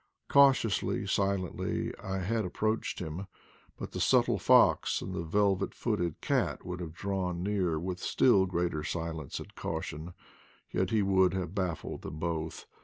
[0.29, 3.27] Cautiously, silently, I had approached him,
[3.77, 8.47] but the subtle fox and the velvet footed cat would have drawn near with still
[8.47, 10.15] greater silence and caution,
[10.71, 12.65] yet he would have baffled them both.